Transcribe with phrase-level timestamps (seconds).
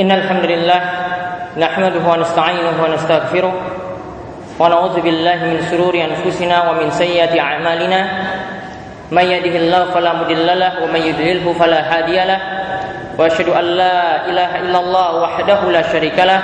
[0.00, 0.80] إن الحمد لله
[1.60, 3.54] نحمده ونستعينه ونستغفره
[4.58, 8.00] ونعوذ بالله من شرور أنفسنا ومن سيئات أعمالنا.
[9.12, 12.40] من يهده الله فلا مضل له ومن يضلله فلا هادي له.
[13.18, 16.40] وأشهد أن لا إله إلا الله وحده لا شريك له.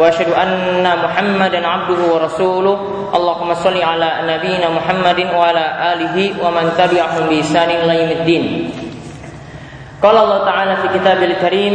[0.00, 2.76] وأشهد أن محمدا عبده ورسوله.
[3.12, 8.44] اللهم صل على نبينا محمد وعلى آله ومن تبعهم بإحسان إلى يوم الدين.
[10.02, 11.74] قال الله تعالى في كتابه الكريم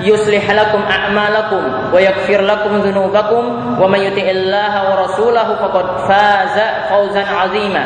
[0.00, 1.62] يصلح لكم أعمالكم
[1.94, 3.42] ويغفر لكم ذنوبكم
[3.82, 6.56] ومن يطع الله ورسوله فقد فاز
[6.90, 7.84] فوزا عظيما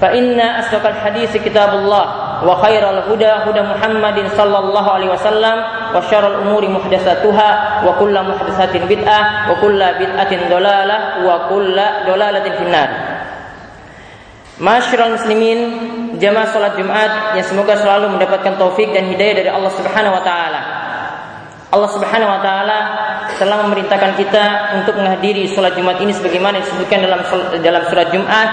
[0.00, 2.06] فإن أصدق الحديث كتاب الله
[2.46, 9.78] وخير الهدى هدى محمد صلى الله عليه وسلم وشر الأمور محدثاتها وكل محدثات بدعة وكل
[10.00, 12.88] بدعة ضلالة وكل ضلالة في النار
[14.62, 15.58] Masyarul muslimin
[16.22, 20.60] jamaah salat Jumat yang semoga selalu mendapatkan taufik dan hidayah dari Allah Subhanahu wa taala.
[21.67, 22.79] Allah Subhanahu wa taala
[23.35, 24.45] telah memerintahkan kita
[24.79, 27.21] untuk menghadiri salat Jumat ini sebagaimana disebutkan dalam
[27.59, 28.49] dalam surat Jumat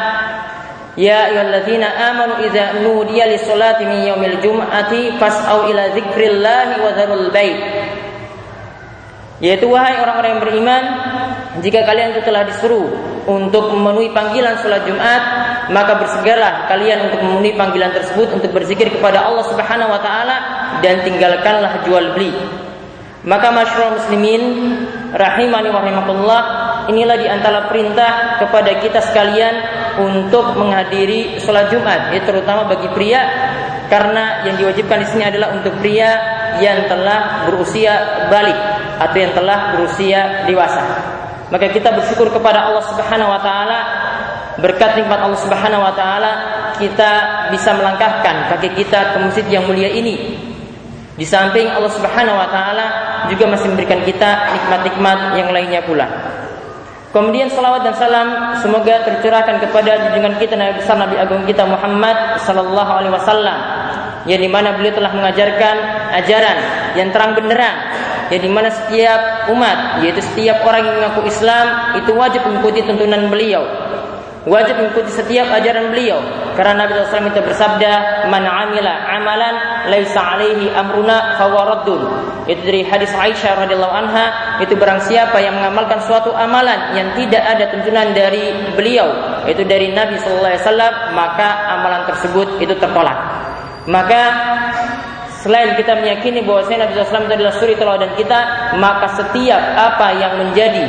[0.95, 7.59] Ya ayyuhalladzina amanu idza nudiya lis-salati min yaumil jum'ati fas'au ila dzikrillahi wa dzarul bait.
[9.43, 10.83] Yaitu wahai orang-orang yang beriman,
[11.67, 12.87] jika kalian itu telah disuruh
[13.27, 15.23] untuk memenuhi panggilan salat Jumat,
[15.75, 20.37] maka bersegeralah kalian untuk memenuhi panggilan tersebut untuk berzikir kepada Allah Subhanahu wa taala
[20.79, 22.31] dan tinggalkanlah jual beli.
[23.25, 24.43] Maka masyarakat muslimin
[25.17, 26.43] rahimani wa rahimakumullah
[26.93, 29.55] inilah di antara perintah kepada kita sekalian
[29.97, 33.25] untuk menghadiri sholat Jumat, ya, terutama bagi pria
[33.89, 36.11] karena yang diwajibkan di sini adalah untuk pria
[36.61, 38.57] yang telah berusia balik
[39.01, 40.83] atau yang telah berusia dewasa.
[41.49, 43.79] Maka kita bersyukur kepada Allah Subhanahu wa taala
[44.59, 46.33] berkat nikmat Allah Subhanahu wa taala
[46.77, 47.11] kita
[47.55, 50.37] bisa melangkahkan kaki kita ke masjid yang mulia ini.
[51.15, 52.87] Di samping Allah Subhanahu wa taala
[53.33, 56.07] juga masih memberikan kita nikmat-nikmat yang lainnya pula.
[57.15, 62.43] Kemudian salawat dan salam semoga tercurahkan kepada junjungan kita Nabi besar Nabi agung kita Muhammad
[62.43, 63.59] sallallahu alaihi wasallam
[64.27, 65.77] yang di mana beliau telah mengajarkan
[66.11, 66.59] ajaran
[66.99, 67.77] yang terang benderang
[68.35, 71.67] yang di mana setiap umat yaitu setiap orang yang mengaku Islam
[72.03, 73.63] itu wajib mengikuti tuntunan beliau
[74.45, 76.21] wajib mengikuti setiap ajaran beliau.
[76.55, 77.93] Karena Nabi SAW itu bersabda
[78.31, 79.55] man amila amalan
[79.91, 82.03] laisa alaihi amruna fawaradun
[82.45, 84.27] itu dari hadis Aisyah radhiyallahu anha
[84.61, 89.09] itu barang siapa yang mengamalkan suatu amalan yang tidak ada tuntunan dari beliau
[89.49, 93.17] itu dari Nabi wasallam maka amalan tersebut itu tertolak.
[93.89, 94.23] Maka
[95.41, 98.41] selain kita meyakini bahwa Nabi SAW itu adalah suri teladan kita
[98.77, 100.85] maka setiap apa yang menjadi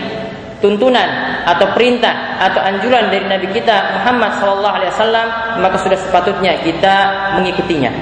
[0.64, 1.08] tuntunan
[1.46, 5.28] atau perintah atau anjuran dari Nabi kita Muhammad sallallahu alaihi wasallam
[5.62, 6.96] maka sudah sepatutnya kita
[7.38, 7.94] mengikutinya.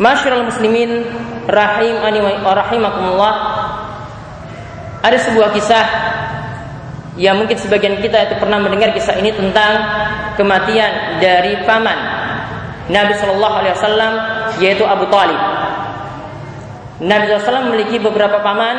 [0.00, 1.04] Masyarul muslimin
[1.48, 2.00] rahim
[2.40, 3.34] rahimakumullah
[5.04, 5.86] ada sebuah kisah
[7.16, 9.72] yang mungkin sebagian kita itu pernah mendengar kisah ini tentang
[10.36, 11.96] kematian dari paman
[12.92, 14.12] Nabi Shallallahu Alaihi Wasallam
[14.60, 15.40] yaitu Abu Talib.
[16.96, 18.76] Nabi SAW memiliki beberapa paman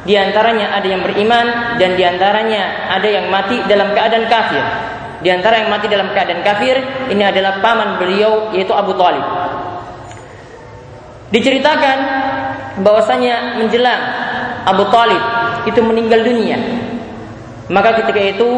[0.00, 4.64] di antaranya ada yang beriman dan di antaranya ada yang mati dalam keadaan kafir.
[5.20, 6.80] Di antara yang mati dalam keadaan kafir
[7.12, 9.20] ini adalah paman beliau yaitu Abu Talib.
[11.28, 11.98] Diceritakan
[12.80, 14.02] bahwasanya menjelang
[14.64, 15.20] Abu Talib
[15.68, 16.56] itu meninggal dunia.
[17.70, 18.48] Maka ketika itu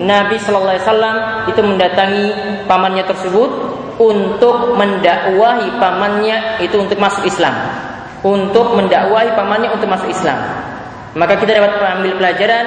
[0.00, 1.16] Nabi Shallallahu Alaihi Wasallam
[1.50, 2.26] itu mendatangi
[2.64, 3.50] pamannya tersebut
[4.00, 7.52] untuk mendakwahi pamannya itu untuk masuk Islam,
[8.24, 10.38] untuk mendakwahi pamannya untuk masuk Islam.
[11.14, 12.66] Maka kita dapat mengambil pelajaran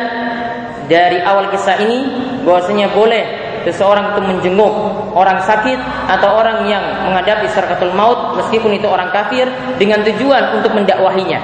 [0.88, 2.00] dari awal kisah ini
[2.48, 3.24] bahwasanya boleh
[3.68, 4.74] seseorang itu menjenguk
[5.12, 5.76] orang sakit
[6.08, 11.40] atau orang yang menghadapi sarkatul maut meskipun itu orang kafir dengan tujuan untuk mendakwahinya.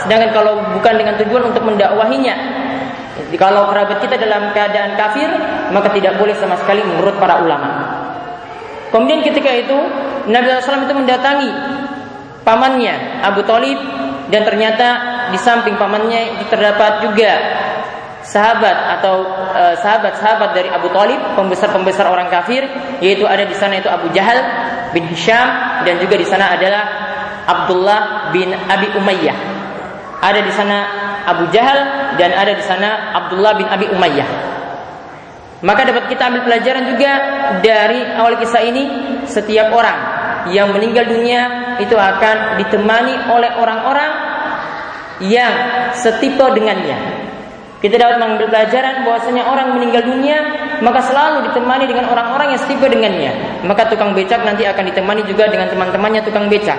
[0.00, 2.34] Sedangkan kalau bukan dengan tujuan untuk mendakwahinya,
[3.36, 5.28] kalau kerabat kita dalam keadaan kafir,
[5.76, 7.68] maka tidak boleh sama sekali menurut para ulama.
[8.88, 9.76] Kemudian ketika itu
[10.32, 11.50] Nabi SAW itu mendatangi
[12.46, 13.76] pamannya Abu Talib
[14.32, 17.32] dan ternyata di samping pamannya terdapat juga
[18.24, 19.28] sahabat atau
[19.84, 22.64] sahabat-sahabat dari Abu Talib, pembesar-pembesar orang kafir,
[23.04, 24.40] yaitu ada di sana itu Abu Jahal
[24.96, 25.46] bin Hisham
[25.84, 26.82] dan juga di sana adalah
[27.46, 29.54] Abdullah bin Abi Umayyah.
[30.16, 30.76] ada di sana
[31.28, 31.78] Abu Jahal
[32.16, 34.28] dan ada di sana Abdullah bin Abi Umayyah.
[35.62, 37.12] Maka dapat kita ambil pelajaran juga
[37.60, 38.84] dari awal kisah ini
[39.28, 39.98] setiap orang
[40.50, 44.25] yang meninggal dunia itu akan ditemani oleh orang-orang
[45.22, 45.52] yang
[45.96, 47.26] setipe dengannya.
[47.76, 50.38] Kita dapat mengambil pelajaran bahwasanya orang meninggal dunia
[50.80, 53.32] maka selalu ditemani dengan orang-orang yang setipe dengannya.
[53.64, 56.76] Maka tukang becak nanti akan ditemani juga dengan teman-temannya tukang becak.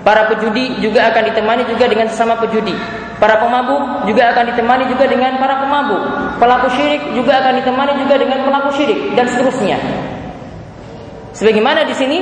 [0.00, 2.72] Para pejudi juga akan ditemani juga dengan sesama pejudi.
[3.20, 6.02] Para pemabuk juga akan ditemani juga dengan para pemabuk.
[6.40, 9.76] Pelaku syirik juga akan ditemani juga dengan pelaku syirik dan seterusnya.
[11.36, 12.18] Sebagaimana di sini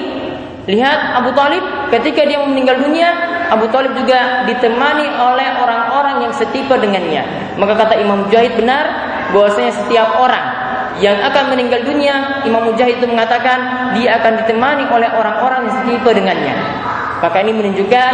[0.66, 1.62] lihat Abu Talib
[1.94, 3.14] ketika dia meninggal dunia,
[3.49, 7.55] Abu Talib juga ditemani oleh orang-orang yang setipe dengannya.
[7.56, 8.85] Maka kata Imam Mujahid benar
[9.33, 10.45] bahwasanya setiap orang
[10.99, 16.11] yang akan meninggal dunia, Imam Mujahid itu mengatakan dia akan ditemani oleh orang-orang yang setipe
[16.11, 16.56] dengannya.
[17.19, 18.12] Maka ini menunjukkan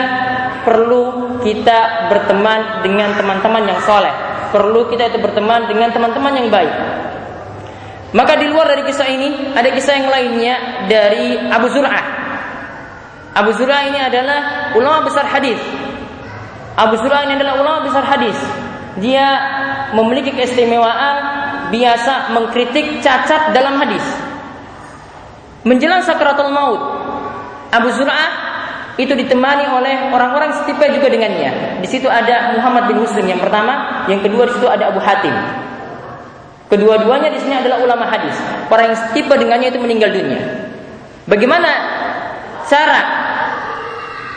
[0.64, 1.02] perlu
[1.44, 4.12] kita berteman dengan teman-teman yang soleh.
[4.52, 6.74] Perlu kita itu berteman dengan teman-teman yang baik.
[8.14, 10.54] Maka di luar dari kisah ini ada kisah yang lainnya
[10.86, 12.23] dari Abu Zur'ah.
[13.34, 15.58] Abu Zur'ah ini adalah ulama besar hadis.
[16.78, 18.38] Abu Zur'ah ini adalah ulama besar hadis.
[19.02, 19.26] Dia
[19.90, 21.16] memiliki keistimewaan
[21.74, 24.06] biasa mengkritik cacat dalam hadis.
[25.66, 26.78] Menjelang sakratul maut,
[27.74, 28.30] Abu Zur'ah
[28.94, 31.82] itu ditemani oleh orang-orang setipe juga dengannya.
[31.82, 35.34] Di situ ada Muhammad bin Muslim yang pertama, yang kedua di situ ada Abu Hatim.
[36.70, 38.38] Kedua-duanya di sini adalah ulama hadis.
[38.70, 40.42] Orang yang setipe dengannya itu meninggal dunia.
[41.26, 41.70] Bagaimana
[42.70, 43.23] cara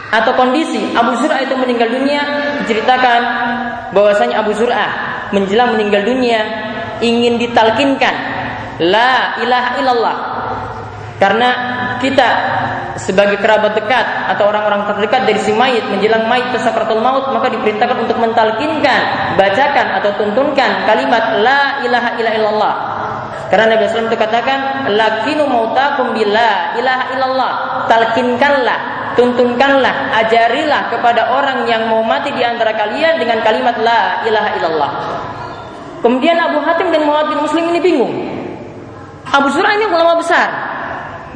[0.07, 2.21] atau kondisi Abu Zur'ah itu meninggal dunia
[2.63, 3.21] diceritakan
[3.91, 4.91] bahwasanya Abu Zur'ah
[5.35, 6.39] menjelang meninggal dunia
[7.03, 8.15] ingin ditalkinkan
[8.79, 10.17] la ilaha illallah
[11.17, 11.49] karena
[11.97, 12.29] kita
[12.97, 17.49] sebagai kerabat dekat atau orang-orang terdekat dari si mayit menjelang mayit ke sakratul maut maka
[17.53, 19.01] diperintahkan untuk mentalkinkan,
[19.37, 22.75] bacakan atau tuntunkan kalimat la ilaha illallah.
[23.47, 27.53] Karena Nabi SAW itu katakan lakinu mautakum bila ilaha illallah.
[27.87, 28.79] Talkinkanlah,
[29.17, 34.91] tuntunkanlah, ajarilah kepada orang yang mau mati di antara kalian dengan kalimat la ilaha illallah.
[36.05, 38.13] Kemudian Abu Hatim dan Muhammad bin Muslim ini bingung.
[39.27, 40.47] Abu Surah ini ulama besar,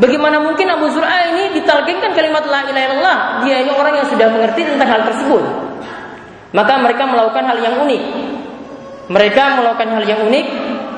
[0.01, 3.18] Bagaimana mungkin Abu Zur'a ini ditalkinkan kalimat la ilaha illallah?
[3.45, 5.44] Dia ini orang yang sudah mengerti tentang hal tersebut.
[6.57, 8.04] Maka mereka melakukan hal yang unik.
[9.13, 10.45] Mereka melakukan hal yang unik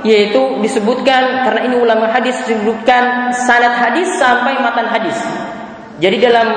[0.03, 5.15] yaitu disebutkan karena ini ulama hadis disebutkan sanad hadis sampai matan hadis.
[6.03, 6.47] Jadi dalam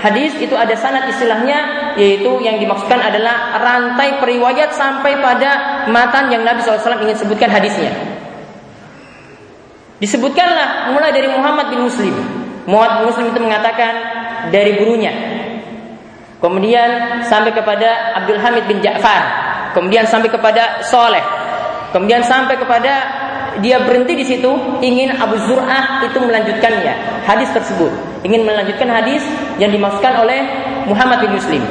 [0.00, 6.40] hadis itu ada sanad istilahnya yaitu yang dimaksudkan adalah rantai periwayat sampai pada matan yang
[6.40, 7.92] Nabi SAW ingin sebutkan hadisnya.
[10.00, 12.16] Disebutkanlah mulai dari Muhammad bin Muslim.
[12.64, 13.92] Muhammad bin Muslim itu mengatakan
[14.48, 15.12] dari gurunya.
[16.40, 19.24] Kemudian sampai kepada Abdul Hamid bin Ja'far.
[19.76, 21.24] Kemudian sampai kepada Soleh.
[21.92, 23.15] Kemudian sampai kepada
[23.64, 24.50] dia berhenti di situ
[24.84, 27.24] ingin Abu Zur'ah itu melanjutkannya.
[27.24, 27.92] Hadis tersebut.
[28.26, 29.22] Ingin melanjutkan hadis
[29.56, 30.40] yang dimaksudkan oleh
[30.90, 31.62] Muhammad bin Muslim.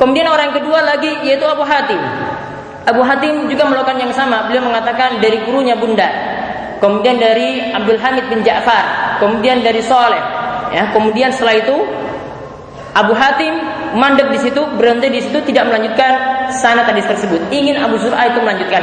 [0.00, 2.00] Kemudian orang kedua lagi yaitu Abu Hatim.
[2.82, 4.50] Abu Hatim juga melakukan yang sama.
[4.50, 6.10] Beliau mengatakan dari gurunya bunda.
[6.82, 10.18] Kemudian dari Abdul Hamid bin Ja'far, kemudian dari Soleh,
[10.74, 11.78] ya, kemudian setelah itu
[12.90, 13.54] Abu Hatim
[13.94, 16.10] mandek di situ, berhenti di situ, tidak melanjutkan
[16.50, 17.38] sanad hadis tersebut.
[17.54, 18.82] Ingin Abu Zur'ah itu melanjutkan.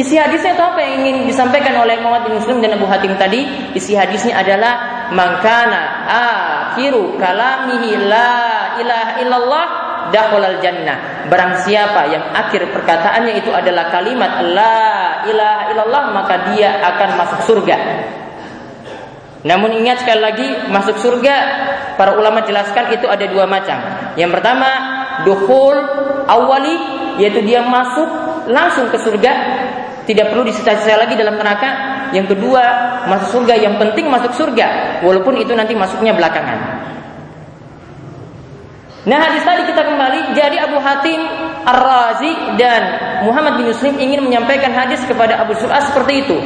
[0.00, 3.44] Isi hadisnya itu apa yang ingin disampaikan oleh Muhammad bin Muslim dan Abu Hatim tadi?
[3.76, 9.66] Isi hadisnya adalah mangkana akhiru kalamihi la ilaha illallah
[10.08, 11.28] al jannah.
[11.28, 17.40] Barang siapa yang akhir perkataannya itu adalah kalimat la ilaha illallah maka dia akan masuk
[17.44, 17.76] surga.
[19.44, 21.36] Namun ingat sekali lagi masuk surga
[22.00, 23.76] para ulama jelaskan itu ada dua macam.
[24.16, 24.68] Yang pertama
[25.28, 25.76] dukhul
[26.24, 26.76] awali
[27.20, 28.08] yaitu dia masuk
[28.48, 29.59] langsung ke surga
[30.10, 32.02] tidak perlu disisa-sisa lagi dalam neraka.
[32.10, 32.62] Yang kedua
[33.06, 36.58] masuk surga yang penting masuk surga walaupun itu nanti masuknya belakangan.
[39.06, 41.22] Nah hadis tadi kita kembali jadi Abu Hatim
[41.64, 42.82] Ar-Razi dan
[43.24, 46.36] Muhammad bin Muslim ingin menyampaikan hadis kepada Abu Sur'ah seperti itu.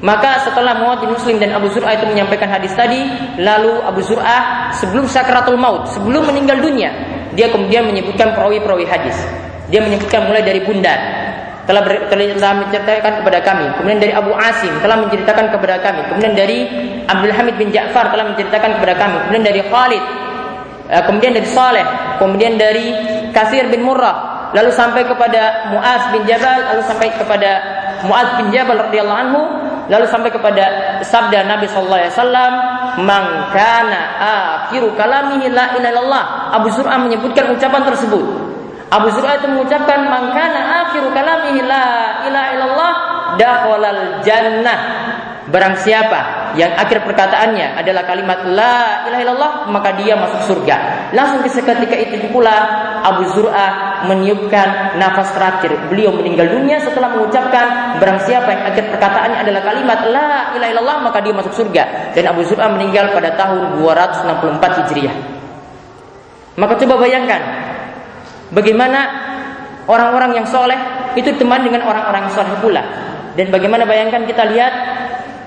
[0.00, 3.04] Maka setelah Muhammad bin Muslim dan Abu Sur'ah itu menyampaikan hadis tadi,
[3.36, 6.88] lalu Abu Sur'ah sebelum sakratul maut, sebelum meninggal dunia,
[7.36, 9.14] dia kemudian menyebutkan perawi-perawi hadis.
[9.68, 10.98] Dia menyebutkan mulai dari bundar,
[11.68, 13.66] telah, telah menceritakan kepada kami.
[13.80, 16.00] Kemudian dari Abu Asim telah menceritakan kepada kami.
[16.08, 16.58] Kemudian dari
[17.04, 19.16] Abdul Hamid bin Ja'far telah menceritakan kepada kami.
[19.28, 20.04] Kemudian dari Khalid
[20.90, 21.86] Eh, kemudian dari Saleh,
[22.18, 22.90] kemudian dari
[23.30, 27.50] Kasir bin Murrah, lalu sampai kepada Muaz bin Jabal, lalu sampai kepada
[28.10, 29.40] Muaz bin Jabal radhiyallahu anhu,
[29.86, 32.52] lalu sampai kepada sabda Nabi sallallahu alaihi wasallam
[33.06, 33.24] man
[33.54, 38.49] kana akhiru kalamihi la ilaha Abu Zur'ah menyebutkan ucapan tersebut
[38.90, 41.86] Abu Zur'ah itu mengucapkan man kana akhiru kalamihi la
[42.26, 42.92] ilaha illallah
[43.38, 44.80] dakhalal jannah
[45.50, 46.20] barang siapa
[46.58, 50.76] yang akhir perkataannya adalah kalimat la ilaha illallah maka dia masuk surga.
[51.14, 52.54] Langsung seketika itu pula
[53.06, 55.90] Abu Zur'ah meniupkan nafas terakhir.
[55.90, 60.98] Beliau meninggal dunia setelah mengucapkan barang siapa yang akhir perkataannya adalah kalimat la ilaha illallah
[61.06, 62.14] maka dia masuk surga.
[62.14, 65.16] Dan Abu Zur'ah meninggal pada tahun 264 Hijriah.
[66.58, 67.40] Maka coba bayangkan
[68.54, 69.00] bagaimana
[69.90, 70.78] orang-orang yang soleh
[71.18, 72.82] itu teman dengan orang-orang soleh pula.
[73.34, 74.72] Dan bagaimana bayangkan kita lihat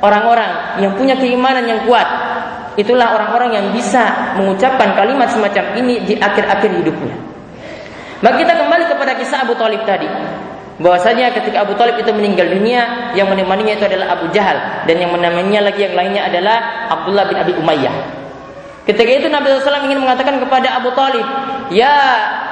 [0.04, 2.08] orang-orang yang punya keimanan yang kuat
[2.76, 7.16] itulah orang-orang yang bisa mengucapkan kalimat semacam ini di akhir-akhir hidupnya.
[8.24, 10.08] Maka kita kembali kepada kisah Abu Talib tadi.
[10.74, 15.14] Bahwasanya ketika Abu Talib itu meninggal dunia, yang menemaninya itu adalah Abu Jahal dan yang
[15.14, 17.94] menemaninya lagi yang lainnya adalah Abdullah bin Abi Umayyah.
[18.84, 21.24] Ketika itu Nabi SAW ingin mengatakan kepada Abu Talib,
[21.72, 21.96] Ya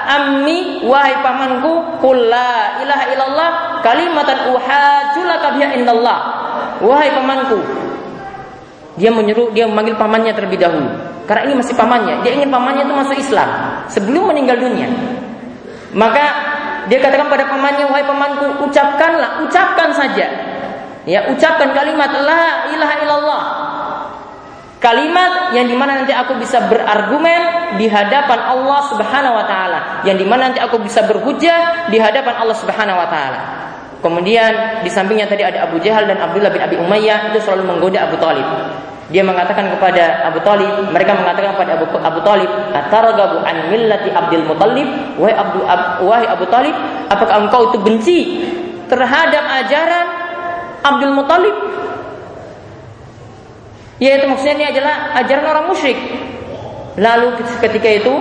[0.08, 3.50] ammi wahai pamanku, kulla ilaha illallah
[3.86, 6.20] kalimatan uhajulaka biha indallah
[6.82, 7.60] wahai pamanku.
[9.00, 10.90] Dia menyuruh, dia memanggil pamannya terlebih dahulu.
[11.26, 12.28] Karena ini masih pamannya.
[12.28, 13.50] Dia ingin pamannya itu masuk Islam
[13.88, 14.92] sebelum meninggal dunia.
[15.96, 16.26] Maka
[16.92, 20.28] dia katakan pada pamannya, wahai pamanku, ucapkanlah, ucapkan saja.
[21.08, 23.44] Ya, ucapkan kalimat la ilaha illallah.
[24.82, 30.18] Kalimat yang di mana nanti aku bisa berargumen di hadapan Allah Subhanahu wa taala, yang
[30.18, 33.40] di mana nanti aku bisa berhujah di hadapan Allah Subhanahu wa taala.
[34.02, 38.10] Kemudian di sampingnya tadi ada Abu Jahal dan Abdullah bin Abi Umayyah itu selalu menggoda
[38.10, 38.42] Abu Talib.
[39.14, 44.50] Dia mengatakan kepada Abu Talib, mereka mengatakan kepada Abu, Abu Talib, "Atargabu an millati Abdul
[44.50, 44.88] Muttalib?"
[45.22, 46.74] Wahai Abu, Ab, wahai Abu Talib,
[47.06, 48.20] apakah engkau itu benci
[48.90, 50.08] terhadap ajaran
[50.82, 51.56] Abdul Muttalib?
[54.02, 55.98] Yaitu maksudnya ini adalah ajaran orang musyrik.
[56.98, 58.14] Lalu ketika itu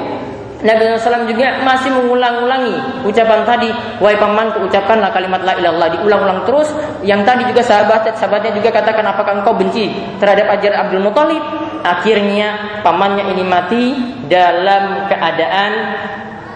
[0.61, 6.69] Nabi SAW juga masih mengulang-ulangi ucapan tadi, wahai pamanku ucapkanlah kalimat la ilallah diulang-ulang terus.
[7.01, 9.89] Yang tadi juga sahabat sahabatnya juga katakan apakah engkau benci
[10.21, 11.41] terhadap ajaran Abdul Muthalib?
[11.81, 12.49] Akhirnya
[12.85, 13.85] pamannya ini mati
[14.29, 15.73] dalam keadaan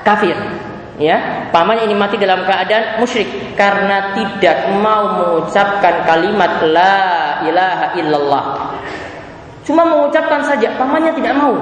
[0.04, 0.36] kafir.
[1.00, 6.94] Ya, pamannya ini mati dalam keadaan musyrik karena tidak mau mengucapkan kalimat la
[7.48, 8.44] ilaha illallah.
[9.64, 11.56] Cuma mengucapkan saja, pamannya tidak mau.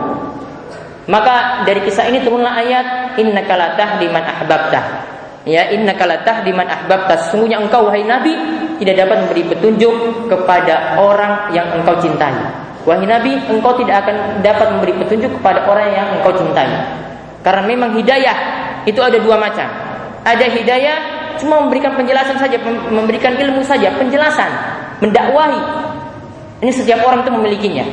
[1.07, 4.81] Maka dari kisah ini turunlah ayat innaka la tahdi man ahbabta.
[5.43, 7.27] Ya, innaka la tahdi man ahbabta.
[7.27, 8.35] Sesungguhnya engkau wahai nabi
[8.79, 9.95] tidak dapat memberi petunjuk
[10.31, 12.35] kepada orang yang engkau cintai.
[12.83, 16.67] Wahai nabi, engkau tidak akan dapat memberi petunjuk kepada orang yang engkau cintai.
[17.43, 18.39] Karena memang hidayah
[18.87, 19.67] itu ada dua macam.
[20.23, 20.97] Ada hidayah
[21.39, 22.59] cuma memberikan penjelasan saja,
[22.91, 24.51] memberikan ilmu saja, penjelasan,
[25.03, 25.91] mendakwahi.
[26.63, 27.87] Ini setiap orang itu memilikinya.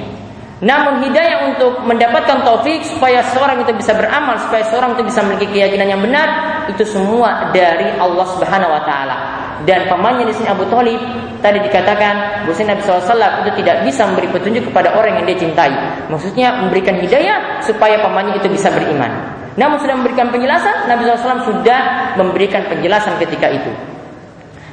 [0.60, 5.56] Namun hidayah untuk mendapatkan taufik supaya seorang itu bisa beramal, supaya seorang itu bisa memiliki
[5.56, 6.28] keyakinan yang benar,
[6.68, 9.18] itu semua dari Allah Subhanahu wa taala.
[9.64, 11.00] Dan pamannya di sini Abu Thalib
[11.40, 15.72] tadi dikatakan bahwa Nabi SAW itu tidak bisa memberi petunjuk kepada orang yang dia cintai.
[16.12, 19.10] Maksudnya memberikan hidayah supaya pamannya itu bisa beriman.
[19.56, 21.80] Namun sudah memberikan penjelasan, Nabi SAW sudah
[22.16, 23.72] memberikan penjelasan ketika itu.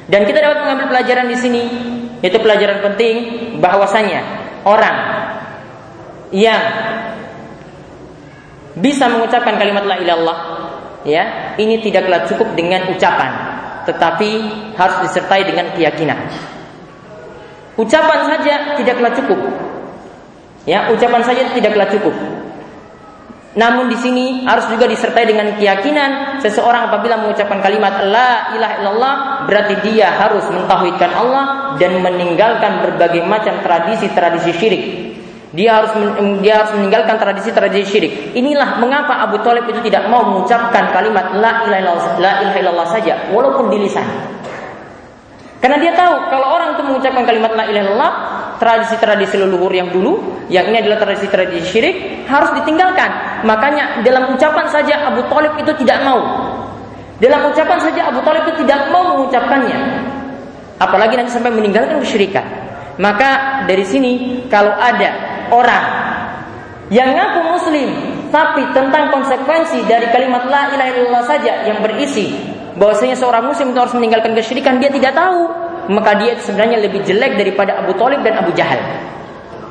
[0.07, 1.63] Dan kita dapat mengambil pelajaran di sini,
[2.21, 3.15] yaitu pelajaran penting
[3.61, 4.21] bahwasanya
[4.65, 4.97] orang
[6.33, 6.61] yang
[8.77, 10.37] bisa mengucapkan kalimat la ilallah
[11.05, 13.57] ya ini tidaklah cukup dengan ucapan
[13.87, 14.29] tetapi
[14.75, 16.19] harus disertai dengan keyakinan.
[17.79, 19.39] Ucapan saja tidaklah cukup.
[20.67, 22.11] Ya ucapan saja tidaklah cukup.
[23.57, 29.15] Namun di sini harus juga disertai dengan keyakinan seseorang apabila mengucapkan kalimat la ilaha illallah
[29.49, 34.83] berarti dia harus mentauhidkan Allah dan meninggalkan berbagai macam tradisi-tradisi syirik
[35.55, 35.95] dia harus
[36.43, 38.13] dia harus meninggalkan tradisi-tradisi syirik.
[38.35, 42.87] Inilah mengapa Abu Thalib itu tidak mau mengucapkan kalimat la ilaha illallah, la ilaha illallah
[42.91, 44.03] saja walaupun di lisan.
[45.57, 48.13] Karena dia tahu kalau orang itu mengucapkan kalimat la ilaha illallah,
[48.59, 51.95] tradisi-tradisi leluhur yang dulu, yang ini adalah tradisi-tradisi syirik
[52.27, 53.41] harus ditinggalkan.
[53.47, 56.21] Makanya dalam ucapan saja Abu Thalib itu tidak mau.
[57.17, 60.06] Dalam ucapan saja Abu Thalib itu tidak mau mengucapkannya.
[60.77, 62.45] Apalagi nanti sampai meninggalkan kesyirikan.
[62.97, 64.11] Maka dari sini
[64.49, 65.09] kalau ada
[65.53, 65.85] orang
[66.89, 67.89] yang ngaku muslim
[68.33, 72.33] tapi tentang konsekuensi dari kalimat la ilaha illallah saja yang berisi
[72.77, 75.49] bahwasanya seorang muslim itu harus meninggalkan kesyirikan dia tidak tahu.
[75.87, 78.81] Maka dia itu sebenarnya lebih jelek daripada Abu Talib dan Abu Jahal.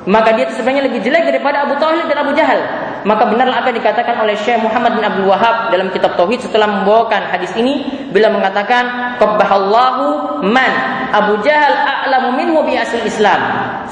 [0.08, 2.60] Maka dia itu sebenarnya lebih jelek daripada Abu Talib dan Abu Jahal.
[3.04, 6.66] Maka benarlah apa yang dikatakan oleh Syekh Muhammad bin Abdul Wahab dalam kitab Tauhid setelah
[6.66, 10.72] membawakan hadis ini bila mengatakan qabbahallahu man
[11.12, 13.36] Abu Jahal a'lamu minhu bi asal Islam.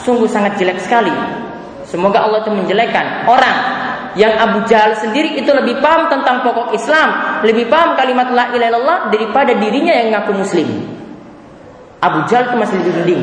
[0.00, 1.12] Sungguh sangat jelek sekali.
[1.84, 3.56] Semoga Allah itu menjelekkan orang
[4.16, 8.70] yang Abu Jahal sendiri itu lebih paham tentang pokok Islam, lebih paham kalimat la ilaha
[8.72, 10.68] illallah daripada dirinya yang ngaku muslim.
[12.00, 13.22] Abu Jahal itu masih lebih mending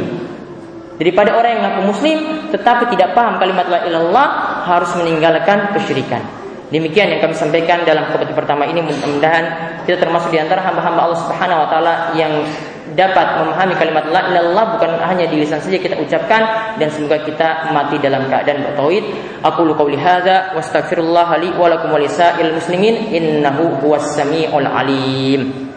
[1.01, 2.19] daripada orang yang ngaku muslim
[2.53, 4.27] tetapi tidak paham kalimat la ilaha illallah
[4.69, 6.40] harus meninggalkan kesyirikan.
[6.71, 9.43] Demikian yang kami sampaikan dalam khutbah pertama ini mudah-mudahan
[9.83, 12.31] kita termasuk di antara hamba-hamba Allah Subhanahu wa taala yang
[12.95, 17.71] dapat memahami kalimat la ilallah bukan hanya di lisan saja kita ucapkan dan semoga kita
[17.75, 19.03] mati dalam keadaan bertauhid.
[19.43, 21.99] Aku lu qauli hadza wastaghfirullah li wa lakum wa
[22.55, 25.70] muslimin innahu huwas samiul alim.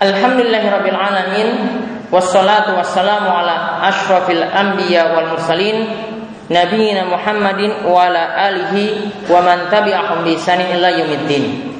[0.00, 1.48] Alhamdulillahirabbil alamin
[2.08, 5.92] wassalatu wassalamu ala asyrafil anbiya wal mursalin
[6.48, 11.76] nabiyina Muhammadin wa ala alihi wa man tabi'ahum bi ihsanin ila yaumiddin.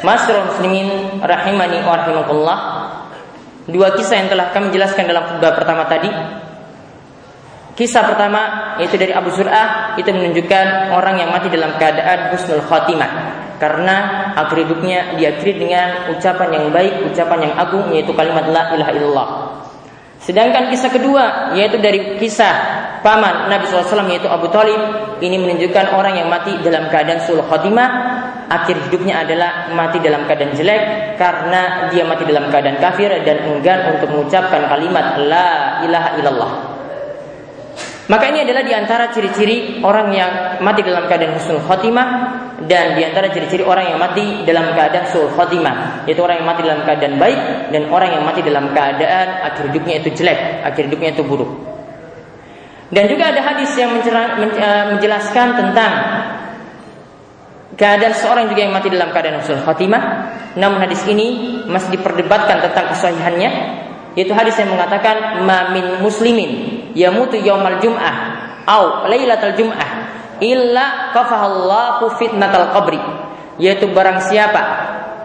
[0.00, 2.58] Masyarul muslimin rahimani wa rahimakumullah.
[3.68, 6.08] Dua kisah yang telah kami jelaskan dalam khutbah pertama tadi.
[7.76, 8.40] Kisah pertama
[8.80, 14.64] yaitu dari Abu Zur'ah itu menunjukkan orang yang mati dalam keadaan husnul khatimah karena akhir
[14.64, 19.28] hidupnya diakhiri dengan ucapan yang baik, ucapan yang agung yaitu kalimat la ilaha illallah.
[20.20, 22.56] Sedangkan kisah kedua yaitu dari kisah
[23.04, 24.80] paman Nabi SAW yaitu Abu Talib
[25.20, 27.88] ini menunjukkan orang yang mati dalam keadaan sulh khotimah
[28.50, 33.96] akhir hidupnya adalah mati dalam keadaan jelek karena dia mati dalam keadaan kafir dan enggan
[33.96, 36.52] untuk mengucapkan kalimat la ilaha illallah.
[38.10, 40.30] Maka ini adalah di antara ciri-ciri orang yang
[40.66, 42.08] mati dalam keadaan husnul khotimah
[42.70, 46.62] dan di antara ciri-ciri orang yang mati dalam keadaan sul khotimah yaitu orang yang mati
[46.62, 47.40] dalam keadaan baik
[47.74, 51.50] dan orang yang mati dalam keadaan akhir hidupnya itu jelek, akhir hidupnya itu buruk.
[52.94, 55.92] Dan juga ada hadis yang eh, menjelaskan tentang
[57.74, 60.02] keadaan seorang juga yang mati dalam keadaan husnul khotimah.
[60.54, 63.50] Namun hadis ini masih diperdebatkan tentang kesahihannya
[64.14, 68.14] yaitu hadis yang mengatakan mamin muslimin yamutu yaumal jum'ah
[68.66, 70.09] au lailatal jum'ah
[70.40, 73.00] illa kafahallahu fitnatal qabri.
[73.60, 74.62] Yaitu barang siapa?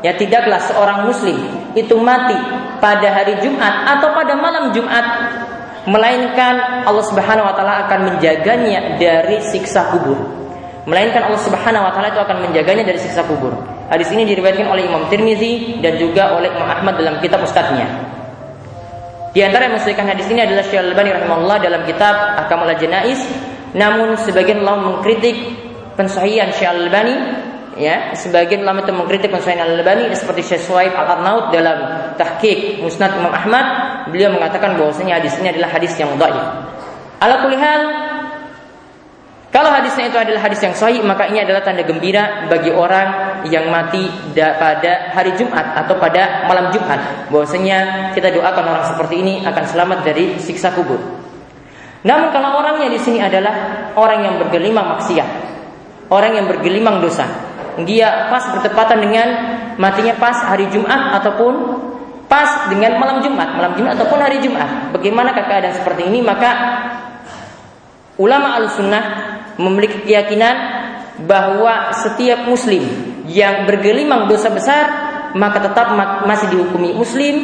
[0.04, 1.40] Ya tidaklah seorang muslim
[1.74, 2.38] itu mati
[2.78, 5.06] pada hari Jumat atau pada malam Jumat.
[5.86, 10.18] Melainkan Allah Subhanahu wa taala akan menjaganya dari siksa kubur.
[10.86, 13.54] Melainkan Allah Subhanahu wa taala itu akan menjaganya dari siksa kubur.
[13.86, 17.86] Hadis ini diriwayatkan oleh Imam Tirmizi dan juga oleh Imam Ahmad dalam kitab ustadznya.
[19.36, 23.20] Di antara yang hadis ini adalah Syekh Al-Albani rahimahullah dalam kitab Ahkamul Janais.
[23.76, 25.36] Namun sebagian ulama mengkritik
[26.00, 27.16] pensahihan Syekh Al-Albani
[27.76, 31.78] ya, sebagian ulama itu mengkritik pensahihan Al-Albani seperti Syekh Suhaib Al-Arnaud dalam
[32.16, 33.66] Tahqiq Musnad Imam Ahmad,
[34.08, 36.46] beliau mengatakan bahwasanya hadis ini adalah hadis yang dhaif.
[37.20, 37.82] Ala kulli hal,
[39.56, 43.72] kalau hadisnya itu adalah hadis yang sahih, maka ini adalah tanda gembira bagi orang yang
[43.72, 44.04] mati
[44.36, 47.32] pada hari Jumat atau pada malam Jumat.
[47.32, 51.25] Bahwasanya kita doakan orang seperti ini akan selamat dari siksa kubur.
[52.06, 55.30] Namun kalau orangnya di sini adalah orang yang bergelimang maksiat,
[56.14, 57.26] orang yang bergelimang dosa,
[57.82, 59.28] dia pas bertepatan dengan
[59.82, 61.54] matinya pas hari Jumat ataupun
[62.30, 64.94] pas dengan malam Jumat, malam Jumat ataupun hari Jumat.
[64.94, 66.22] Bagaimana keadaan seperti ini?
[66.22, 66.52] Maka
[68.22, 69.04] ulama al-sunnah
[69.58, 70.56] memiliki keyakinan
[71.26, 72.86] bahwa setiap muslim
[73.26, 74.86] yang bergelimang dosa besar
[75.36, 75.96] maka tetap
[76.28, 77.36] masih dihukumi muslim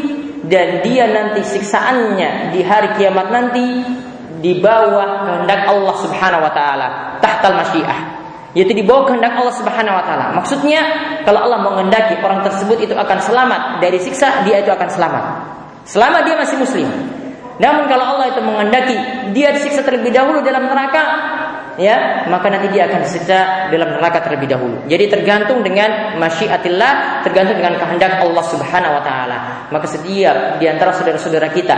[0.48, 3.66] dan dia nanti siksaannya di hari kiamat nanti
[4.42, 6.88] di bawah kehendak Allah Subhanahu wa taala
[7.22, 8.00] tahtal masyiah.
[8.52, 10.26] Yaitu di bawah kehendak Allah Subhanahu wa taala.
[10.36, 10.82] Maksudnya
[11.24, 13.62] kalau Allah menghendaki orang tersebut itu akan selamat.
[13.80, 15.24] Dari siksa dia itu akan selamat.
[15.88, 16.90] Selama dia masih muslim.
[17.62, 18.98] Namun kalau Allah itu menghendaki
[19.38, 21.04] dia disiksa terlebih dahulu dalam neraka
[21.80, 24.84] ya maka nanti dia akan disiksa dalam neraka terlebih dahulu.
[24.90, 29.38] Jadi tergantung dengan masyiatillah, tergantung dengan kehendak Allah Subhanahu wa taala.
[29.72, 31.78] Maka setiap di antara saudara-saudara kita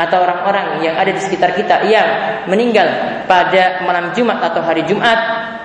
[0.00, 2.08] atau orang-orang yang ada di sekitar kita yang
[2.48, 2.88] meninggal
[3.28, 5.18] pada malam Jumat atau hari Jumat,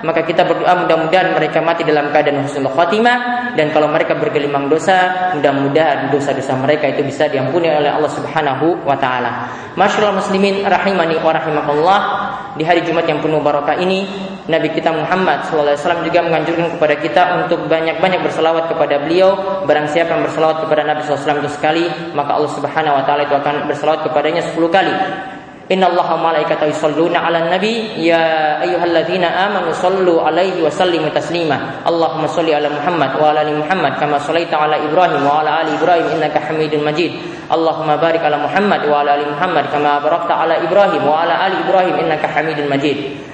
[0.04, 5.32] maka kita berdoa mudah-mudahan mereka mati dalam keadaan husnul khatimah dan kalau mereka bergelimang dosa,
[5.32, 9.48] mudah-mudahan dosa-dosa mereka itu bisa diampuni oleh Allah Subhanahu wa taala.
[9.76, 12.00] Masyaallah muslimin rahimani wa rahimakumullah.
[12.56, 14.08] Di hari Jumat yang penuh barokah ini,
[14.48, 15.76] Nabi kita Muhammad SAW
[16.08, 19.60] juga menganjurkan kepada kita untuk banyak-banyak berselawat kepada beliau.
[19.68, 21.84] Barang siapa yang berselawat kepada Nabi SAW itu sekali,
[22.16, 24.94] maka Allah Subhanahu wa taala itu akan berselawat kepadanya 10 kali.
[25.66, 27.98] Inna Allah malaikatahu yusalluna ala nabi.
[27.98, 31.82] Ya ayuhalladzina amanu sallu alaihi wa sallimu taslima.
[31.82, 35.74] Allahumma salli ala Muhammad wa ala ali Muhammad Kama sallaita ala Ibrahim wa ala ali
[35.74, 37.18] Ibrahim Innaka hamidun majid.
[37.50, 41.58] Allahumma barik ala Muhammad wa ala ali Muhammad Kama barakta ala Ibrahim wa ala ali
[41.66, 43.25] Ibrahim Innaka hamidun majid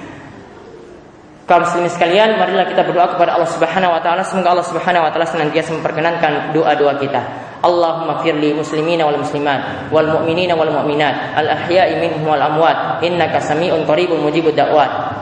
[1.52, 5.10] kaum muslimin sekalian, marilah kita berdoa kepada Allah Subhanahu wa taala semoga Allah Subhanahu wa
[5.10, 7.20] taala senantiasa memperkenankan doa-doa kita.
[7.64, 13.40] Allahumma firli muslimina wal muslimat wal mu'minina wal mu'minat al ahya'i minhum wal amwat innaka
[13.40, 15.18] sami'un qaribun mujibud da'wat.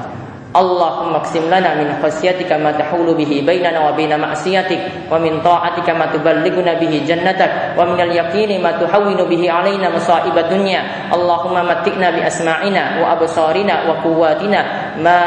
[0.56, 4.80] اللهم اقسم لنا من خشيتك ما تحول به بيننا وبين معصيتك
[5.12, 10.82] ومن طاعتك ما تبلغنا به جنتك ومن اليقين ما تحول به علينا مصائب الدنيا
[11.14, 14.60] اللهم متئنا بأسماعنا وأبصارنا وقواتنا
[14.99, 15.19] ma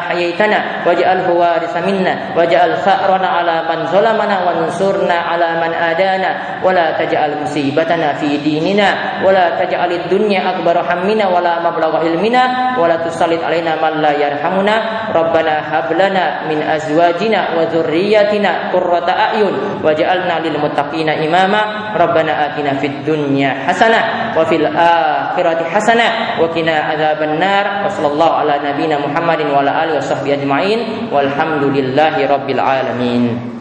[0.00, 6.96] ahyaitana waj'alhu warisa minna waj'al fa'rana ala man zalamana wa nunsurna ala man adana wala
[6.96, 12.88] taj'al musibatana fi dinina wa la taj'al ad-dunya akbar hammina wa la mablagha ilmina wa
[12.88, 15.08] la tusallit alaina man la yarhamuna.
[15.10, 21.92] Rabbana hab lana min azwajina wa dhurriyyatina qurrata a'yun waj'alna lil muttaqina imama.
[21.98, 28.58] Rabbana atina fid dunya hasanah wa fil akhirati hasanah wa qina adzabannar wa sallallahu ala
[28.62, 30.78] nabiyyina Muhammadin wa ala alihi washabbihi ajmain
[31.12, 33.59] walhamdulillahi rabbil alamin.